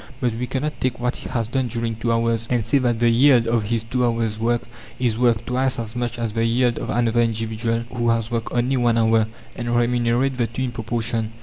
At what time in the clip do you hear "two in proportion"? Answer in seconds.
10.47-11.33